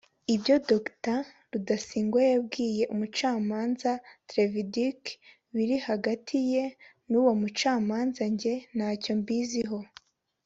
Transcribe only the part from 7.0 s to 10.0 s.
n’uwo mucamanza njye ntacyo mbiziho